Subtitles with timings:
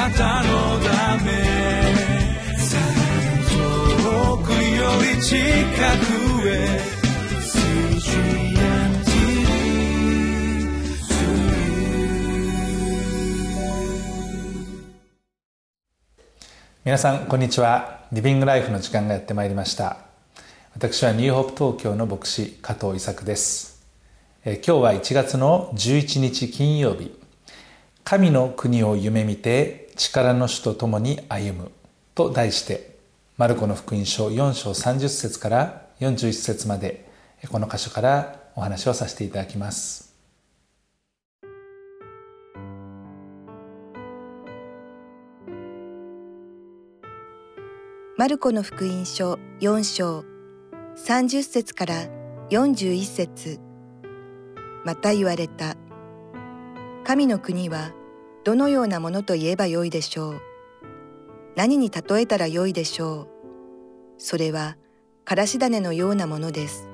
[0.00, 1.30] なたのため
[3.50, 6.80] 遠くより近くへ
[16.82, 18.06] 皆さんこんにちは。
[18.10, 19.98] リビングライフの時間がやってまいりました。
[20.74, 23.86] 私はニューホープ東京の牧師加藤伊作です。
[24.46, 27.20] え今日は1月の11日金曜日。
[28.02, 31.70] 神の国を夢見て力の主と共に歩む
[32.14, 32.96] と題して
[33.36, 37.06] マルコの福音書4章30節から41節まで
[37.50, 40.14] この箇所からお話をさせていただきます。
[48.16, 50.24] マルコの福音書4章
[50.96, 52.06] 30節から
[52.48, 53.60] 41節。
[54.86, 55.76] また言われた。
[57.04, 57.92] 神の国は
[58.44, 60.40] どのようなものと言えばよいでしょう。
[61.56, 63.28] 何に例えたらよいでしょう。
[64.18, 64.76] それは
[65.24, 66.88] からし種のようなものです。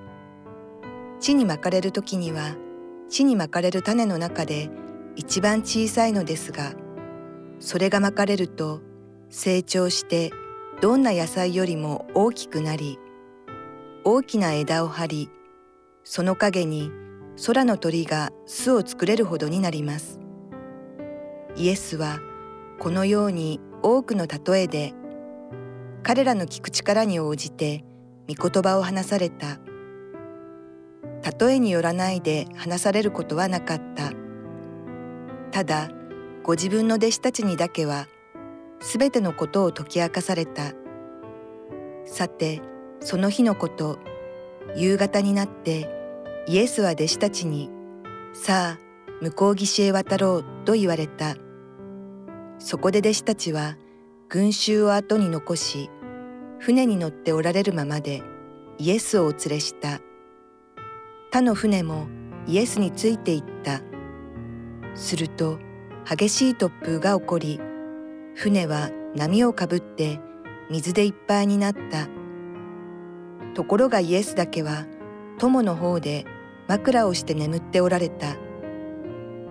[1.21, 2.57] 地にまかれる時には
[3.09, 4.71] 地にまかれる種の中で
[5.15, 6.75] 一番小さいのですが
[7.59, 8.83] それがまかれると
[9.31, 10.31] 成長して
[10.81, 12.99] どんな野菜よりも大きくなり
[14.05, 15.31] 大きな枝を張り
[16.05, 16.91] その陰に
[17.45, 20.26] 空の鳥が巣を作れるほどになります。
[21.57, 22.21] イエスは
[22.79, 24.95] このように多くの例えで
[26.03, 27.85] 彼らの聞く力に応じて
[28.29, 29.59] 御言葉を話された
[31.39, 34.13] 例えによらないで話されることはなかった
[35.51, 35.91] ただ
[36.43, 38.07] ご自分の弟子たちにだけは
[38.81, 40.73] すべてのことを解き明かされた。
[42.05, 42.63] さて、
[43.01, 43.99] その日のこと、
[44.77, 45.89] 夕方になって
[46.47, 47.71] イエスは弟子たちに、
[48.33, 48.79] さあ、
[49.23, 51.37] 向こう岸へ渡ろうと言われた。
[52.59, 53.77] そこで弟子たちは
[54.29, 55.91] 群衆を後に残し、
[56.59, 58.23] 船に乗っておられるままで
[58.79, 60.01] イエスをお連れした。
[61.31, 62.07] 他の船も
[62.47, 63.83] イエスについていった。
[64.95, 65.59] すると
[66.09, 67.61] 激しい突風が起こり、
[68.35, 70.21] 船は波をかぶって
[70.71, 72.09] 水でいっぱいになった。
[73.55, 74.87] ところがイエスだけは
[75.39, 76.27] 友の方で
[76.69, 78.37] 枕をして眠っておられた。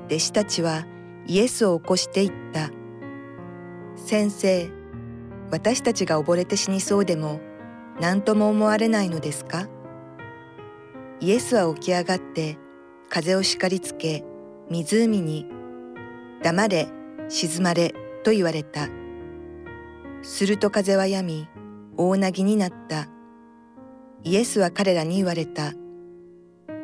[0.07, 0.85] 弟子たちは
[1.27, 2.69] イエスを起こして言った。
[4.05, 4.69] 先生、
[5.49, 7.39] 私たちが溺れて死にそうでも
[7.99, 9.67] 何とも思われないのですか？
[11.19, 12.59] イエスは起き上がって
[13.09, 14.23] 風を叱りつけ
[14.69, 15.47] 湖に
[16.43, 16.87] 「黙れ
[17.29, 18.89] 沈まれ」と言われた。
[20.21, 21.47] すると風は止み、
[21.97, 23.07] 大なぎになった。
[24.23, 25.73] イエスは彼らに言われた。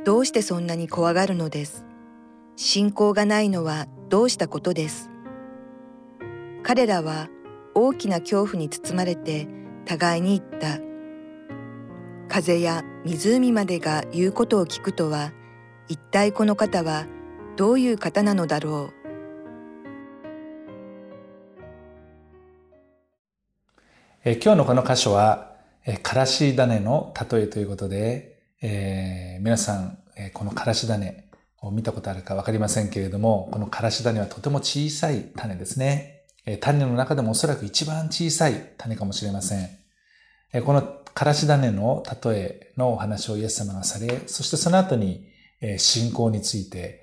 [0.05, 1.85] どうしてそんなに怖がるのです？
[2.55, 5.10] 信仰がないのはどうしたことです？
[6.63, 7.27] 彼らは
[7.73, 9.47] 大きな恐怖に包まれて
[9.85, 10.79] 互いに言った。
[12.27, 15.33] 風や湖までが言うことを聞くとは、
[15.89, 17.05] 一体この方は
[17.57, 19.01] どういう方なのだろう。
[24.23, 31.27] え今日のこの箇所は、えからし種の例えということで、えー、皆さん、えこのからし種
[31.59, 36.20] を見たことあるかわかりませんけれども、このからし種はとても小さい種ですね。
[36.59, 39.69] 種の中でもおそらく一番小さい種かもしれません。
[40.65, 40.81] この
[41.13, 45.27] からし種の例えのお話をイエス様がされ、そしてその後に、
[45.77, 47.01] 信仰について、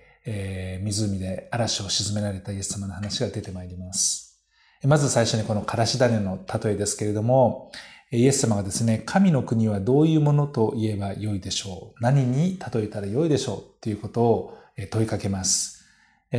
[0.82, 4.40] 湖で嵐を沈められたイエス様の話が出てまいります。
[4.84, 7.70] まず最初にこのからし種の例えですけれども、
[8.10, 12.02] イエス様がですね、神の国はどういうものと言えばよいでしょう？
[12.02, 13.82] 何に例えたらよいでしょう？
[13.82, 14.58] ということを
[14.90, 15.77] 問いかけます。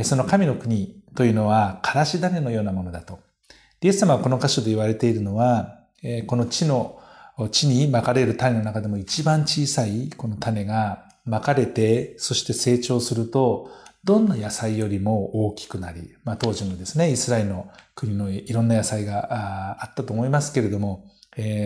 [0.04, 3.18] その神の国というのは、からし種のようなものだと。
[3.80, 5.80] イエス様はこの箇所で言われているのは、
[6.26, 6.98] この地の、
[7.50, 13.70] 地に巻かれる種の中でも一番小さいこの種が巻かれて、そして成長すると、
[14.04, 21.04] どんな野菜よりも大きくなり、まあ、当時のですね、イスラエルの国のいろんな野菜があったと思いますけれども、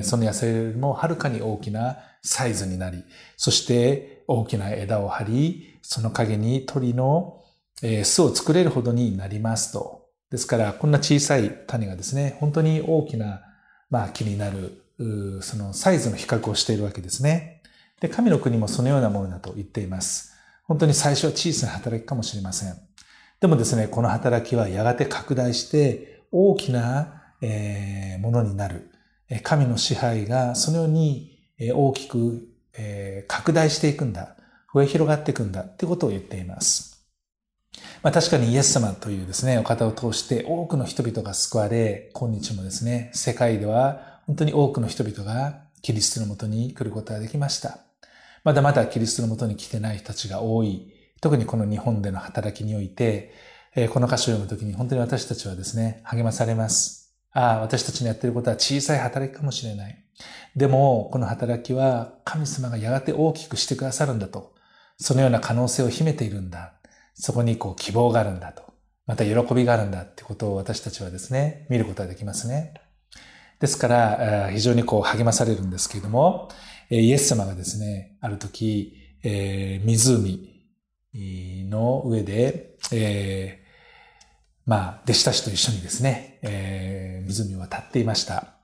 [0.02, 3.04] その野菜よりもはるかに大きなサイズになり、
[3.36, 7.43] そして大きな枝を張り、その陰に鳥の、
[7.80, 10.08] 巣を作れるほどになりますと。
[10.30, 13.42] ですから、こんな小さい種がですね、本当に大きな、
[13.90, 14.82] まあ、木になる、
[15.42, 17.62] そのサイズの比較をしているわけですね。
[18.00, 20.32] で、神の国もそのようなものだと言っています。
[20.64, 22.76] 本当に最初は小さな働きかもしれません。
[23.40, 27.22] でもですね、この働きはやがて拡大して大きな
[28.20, 28.90] ものになる。
[29.42, 31.38] 神の支配がそのように
[31.72, 32.48] 大きく
[33.28, 34.36] 拡大していくんだ。
[34.72, 36.93] 増え広がっていくんだってことを言っています。
[38.02, 47.78] まあ確かにイエス様というですね、お方を通して多くの人々が救われ、今日もですね、世界では本当に多くの人々がキリストのもとに来ることができました。
[48.44, 50.92] まだまだキリストのもとに来てない人たちが多い。
[51.20, 53.32] 特にこの日本での働きにおいて、
[53.92, 57.14] この歌詞を読むときに本当に私たちはですね、励まされます。
[57.32, 60.04] ああ、私たちのやってることは小さい働きかもしれない。
[60.54, 64.54] でも、この働きは神様がやがて大きくしてくださるんだと。
[64.98, 66.74] そのような可能性を秘めているんだ。
[67.14, 68.62] そこにこう希望があるんだと。
[69.06, 72.74] また喜びがあるんだってことを私たちはですね、見ることができますね。
[73.60, 76.48] ですから、非常にこう励まされるんですけれども、
[76.90, 80.54] イエス様がですね、ある時、えー、湖
[81.68, 83.64] の上で、えー、
[84.66, 88.54] まあ、弟子たちと一緒にですね、えー、湖を渡っていました。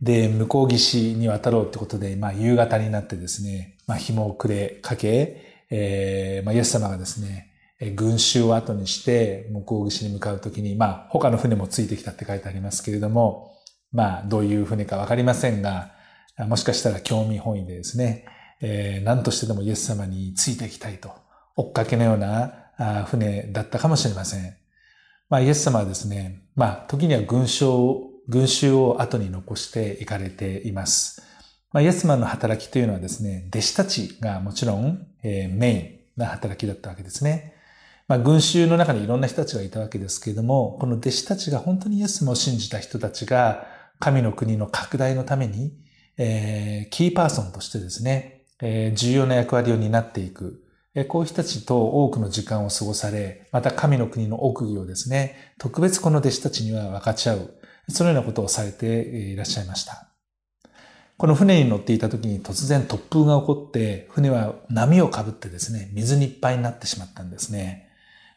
[0.00, 7.51] で、向こう岸に渡ろうってことで、まあ、夕方になってですね、まあ、紐をくれかけ、えー、まあ、イエス様がですね、
[7.90, 13.52] 群衆を後にして向こう岸に向かうときに、まあ、他の船もついてきたって書いてありますけれども、
[13.92, 15.92] まあ、どういう船かわかりませんが、
[16.38, 18.24] もしかしたら興味本位でですね、
[18.60, 21.10] えー、何としてでもイエス様についていきたいと、
[21.56, 24.56] 追っかけのような船だったかもしれません。
[25.28, 27.66] まあ、イエス様はですね、まあ、時には群衆
[28.28, 31.22] 群衆を後に残していかれています。
[31.72, 37.54] まあ、イエス様の働きというのはですね、弟子たちがもちろん、えー、メインな働きだったわけですね。
[38.08, 43.66] まあ、群衆の中にいろんな人たちがいたわけですけれども、この弟子たちが本当にイエス様を信じた人たちが、
[43.98, 45.72] 神の国の拡大のために、
[46.18, 50.64] えー、キーパーソンとしてですね、えー、重要な役割を担っていく。
[50.94, 57.54] えー、こういう人たちと多くの時間を過ごされ、また神の国の奥義をですね、特別この弟子たちには分かち合う。
[57.88, 60.08] そのようなことをされていらっしゃいました。
[61.16, 67.91] この船に乗っていた時に突然突風が起こって、船は波をかぶってですね、水にいっぱいになってしまったんですね。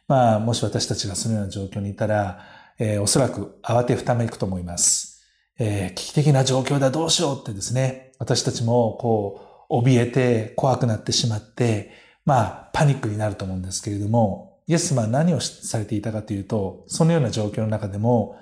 [0.07, 2.39] まあ、もし私たちがそのような状況にいたら、
[2.77, 5.23] えー、おそらく慌てふためいくと思います。
[5.57, 11.91] えー、危機的な状況だどうしようってですね、私たちもこう、怯えて怖くなってしまって、
[12.25, 18.37] まあ、パニックになると思うんですけれども、イエス様は何をされていたかというと、そのような状況の中でも、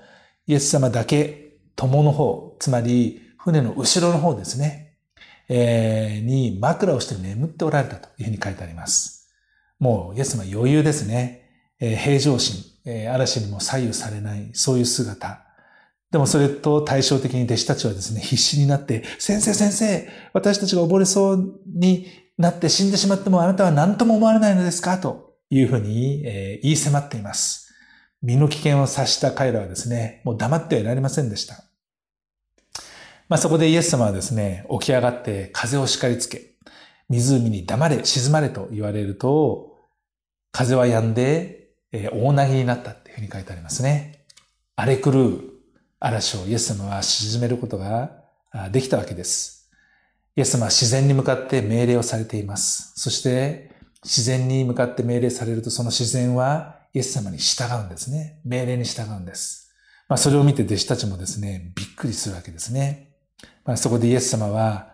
[0.48, 4.96] イエス様だけ、友の方、つまり船の後ろの方ですね、
[5.50, 9.34] えー、に枕をして眠っておられたというふうに書いてあります。
[9.80, 11.43] もうイエス様余裕ですね。
[11.86, 15.42] え、平常心、え、嵐にも左右されない、そういう姿。
[16.12, 22.08] でもそれと対照的に弟子たちはですね、必死になって、先生先生、私たちが溺れそうに
[22.38, 24.98] なって死んでしまってもあなたは何とも思われないのですか？
[24.98, 27.74] というふうに、え、言い迫っています。
[28.22, 31.66] 身の危険を察した彼らはですね、もう黙ってはいられませんでした。
[33.28, 36.56] まあ、そこでイエス様はですね、起き上がって風を叱りつけ、
[37.10, 39.74] 湖に黙れ、沈まれと言われると、
[40.54, 41.63] 風は止んで
[41.94, 44.26] えー、大投げになったっていうふうに書いてありますね。
[44.76, 45.42] 荒れ狂う
[46.02, 48.12] 嵐をイエス様は沈めることが
[48.72, 49.70] できたわけです。
[50.36, 52.92] イエス様は自然に向かって命令をされています。
[52.96, 53.72] そして
[54.04, 58.42] 自然に向かって命令されるとその自然はイエス様に従うんですね。
[58.44, 59.74] 命令に従うんです。
[60.10, 63.16] まあ、それを見て弟子たちもですね、びっくりするわけですね。
[63.66, 64.92] まあ、そこでイエス様は、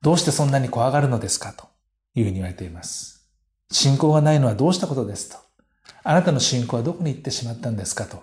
[0.00, 1.52] どうしてそんなに怖がるのですか？
[1.52, 1.68] と
[2.14, 3.28] いうふうに言われています。
[3.70, 5.30] 信仰がないのはどうしたことです？
[5.30, 5.36] と。
[6.02, 8.22] あなたの信仰はどこに行ってしまったんですかと。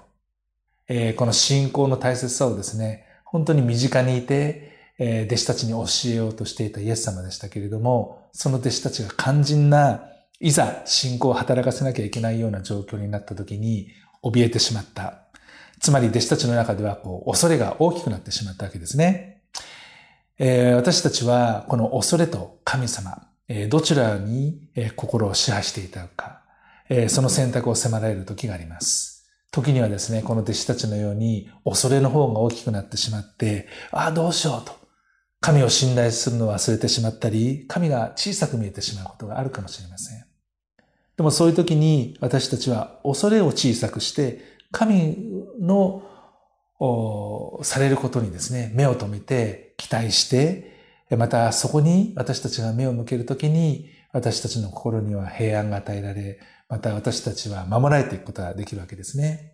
[0.88, 10.04] えー、この信仰の大切さをですね、本当に身近にいて、えー、弟子たちに教えようとしていたイエス様でしたけれども、その弟子たちが肝心な、
[10.40, 13.88] いざ信仰を働かせなきゃいけないような状況になった時に、
[14.24, 15.26] 怯えてしまった。
[15.80, 19.44] つまり弟子たちの中ではこう恐れが大きくなってしまったわけですね。
[20.40, 26.42] えー、私たちはこの恐れと神様、え、どちらに心を支配していたか、
[26.90, 29.28] えその選択を迫られる時があります。
[29.52, 34.74] 時にはですね、この弟子たちのように恐れの方が大きくなってしまって、ああ、どうしようと。
[35.40, 40.26] 神を信頼するのを忘れてしまったり、神が小さく見えてしまうことがあるかもしれません。
[41.18, 45.18] でもそういう時に私たちは恐れを小さくして、神
[45.62, 46.04] の
[47.64, 50.76] されることにですね、目を留めて期待して、
[51.12, 56.40] またそこに私たちが目を向けるときに、私たちの心には平安が与えられ、
[56.70, 59.54] また私たちは守られていくことができるわけですね。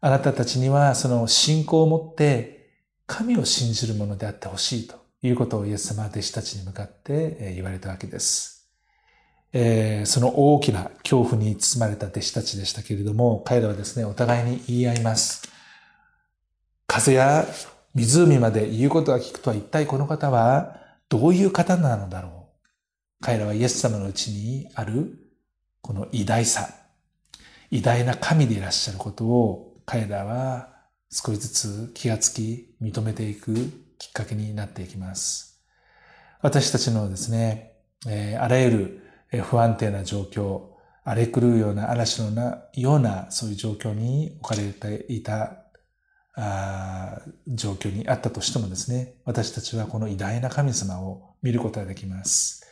[0.00, 2.70] あなたたちにはその信仰を持って
[3.06, 8.60] 神を信じるものであってほしいということをイエス様は弟子たちに向かって言われたわけです。
[9.52, 15.50] えー、その大きな恐怖に包まれた弟子たちでしたけれども、彼らはですね、お互いに言い合います。
[16.86, 17.46] 風や
[17.94, 20.76] 湖まで言うことが聞くとは一体この方は
[21.08, 22.30] どういう方なのだろう。
[23.20, 25.29] 彼らはイエス様のうちにある
[25.80, 26.68] この偉大さ、
[27.70, 30.68] 偉大な神でいらっしゃることを彼らは
[31.10, 33.54] 少しずつ気がつき認めていく
[33.98, 35.60] きっかけになっていきます。
[36.42, 37.72] 私たちのですね、
[38.06, 40.70] え、あらゆる不安定な状況、
[41.04, 45.64] 荒れ狂うような嵐のなようなそういう状況に置かれていた
[46.34, 52.66] あ状況にあったとしてもですね、私たちはこの偉大な神様を見ることができます。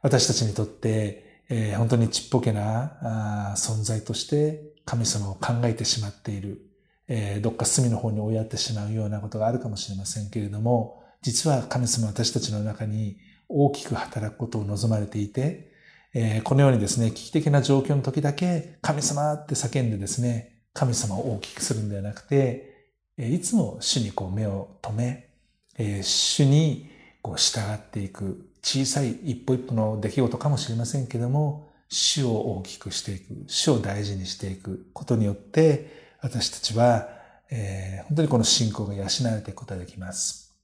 [0.00, 6.62] 私たちにとって、えー、本当にちっぽけなあ存在として神様を考えてしまっている、
[7.08, 13.18] えー、どっか隅の方に追いやってしまうようなことがあるかもしれませんけれども、実は神様は私たちの中に
[13.50, 15.70] 大きく働くことを望まれていて、
[16.14, 25.28] えー、このようにですね、危機的な状況の時だけ神様って叫んでですね、神様を大きくするんではなくて、えいつも主にこう目を留め、
[25.76, 26.90] え主に
[27.20, 28.48] こう従っていく。
[28.62, 37.08] 小さい一歩一歩の出来事かもしれませんけども、主を大きくしていく、主を大事にしていくことによって、私たちは、
[37.50, 40.56] えー、本当にこの信仰が養われていくことができます。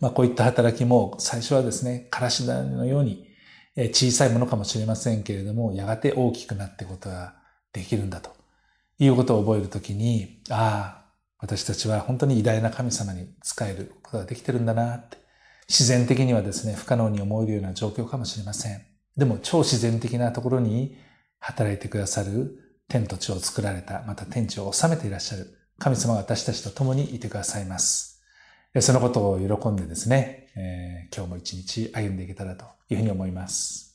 [0.00, 3.28] まあこういった働きも最初はですね、からし種のように
[3.76, 7.34] 小さいものかもしれませんけれども、やがて大きくなっていくことが
[7.72, 8.30] できるんだと
[8.98, 15.18] いうことを覚えるときに、ああ、私たちは本当に偉大な神様に仕えることができてるんだなって、
[15.68, 18.80] 自然的にはですね、不可能に思えるような状況かもしれません。
[19.16, 20.96] でも超自然的なところに
[21.40, 28.22] 働いてくださる天と地を作られた、また天地を治めていらっしゃる神様が私たちと共にいてくださいます。
[28.80, 33.87] そのことを喜んでですね、えー、今日も一日歩んでいけたらというふうに思います。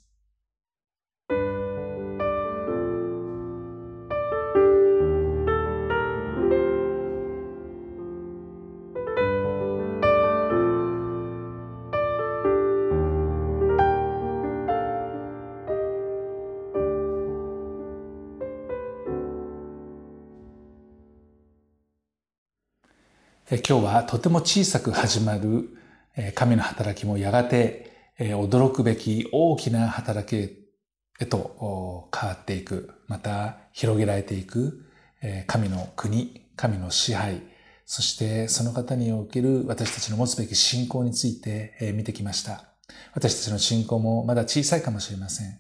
[23.53, 25.69] 今日はとても小さく始まる
[26.33, 30.65] 神の働きもやがて驚くべき大きな働き
[31.19, 34.83] へと変わっていく、また広げられていく
[35.45, 37.43] 神の国、神の支配、
[37.86, 42.63] そしてその方における私たちの持つべき信仰について見てきました。
[43.13, 45.60] 私たちの信仰もまだ小さいかもしれません。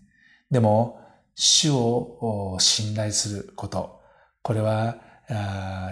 [0.49, 0.99] でも、
[1.35, 4.01] 主を信頼すること、
[4.41, 4.97] これは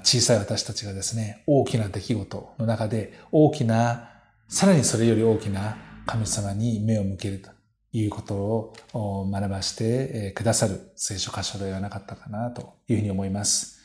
[0.03, 4.09] 小さい私たちがですね、大きな出来事の中で大きな、
[4.47, 7.49] さらにそれより大きな神様に目を向けると
[7.93, 13.79] いうことを学ばしてくださる聖書箇所ではなかったかなというふうに思います。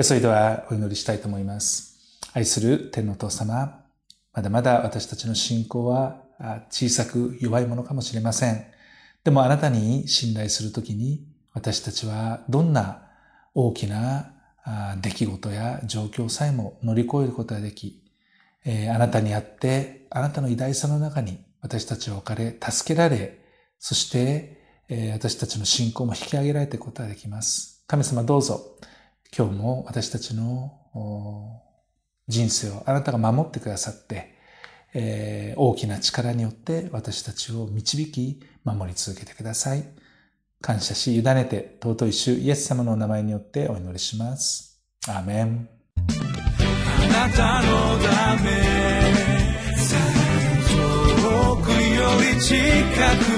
[0.00, 2.18] それではお祈りしたいと思います。
[2.32, 3.84] 愛する天のお父様、
[4.32, 6.22] まだまだ私たちの信仰は
[6.70, 8.64] 小さく弱いものかもしれません。
[9.24, 13.08] でもあなたに信頼するときに私たちはどんな
[13.54, 14.32] 大きな
[15.00, 18.02] 出来事や状況さえも乗り越えることができ
[18.64, 23.38] え、あなたにあって、あなたの偉大さの中に私たちは置かれ、助けられ、
[23.78, 24.58] そして
[24.88, 27.84] え、私たちの信仰も引き上げられていくことができます。
[27.86, 28.76] 神様どうぞ、
[29.36, 30.72] 今日も私たちの
[32.26, 34.34] 人生をあなたが守ってくださって
[34.94, 39.84] え、大きな力によって私たちを導き、守り続けてください。
[40.60, 44.82] 感謝し、委ねて、尊い主イエス様のお名前によってお祈りします。
[45.06, 45.68] アーメン。
[45.96, 48.50] あなたのため、
[51.06, 51.76] 遠くよ
[52.34, 52.54] り近
[53.34, 53.37] く